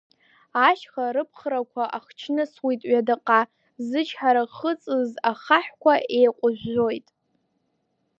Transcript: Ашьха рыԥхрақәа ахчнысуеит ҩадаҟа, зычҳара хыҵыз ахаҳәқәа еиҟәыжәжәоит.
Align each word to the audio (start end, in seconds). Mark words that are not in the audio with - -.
Ашьха 0.67 1.05
рыԥхрақәа 1.15 1.83
ахчнысуеит 1.97 2.81
ҩадаҟа, 2.91 3.41
зычҳара 3.87 4.43
хыҵыз 4.55 5.11
ахаҳәқәа 5.31 5.93
еиҟәыжәжәоит. 6.17 7.07